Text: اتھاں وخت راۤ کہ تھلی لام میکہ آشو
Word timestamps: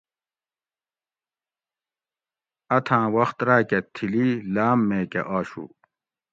اتھاں 2.75 3.05
وخت 3.15 3.37
راۤ 3.47 3.63
کہ 3.69 3.79
تھلی 3.93 4.27
لام 4.53 4.79
میکہ 4.89 5.21
آشو 5.37 5.65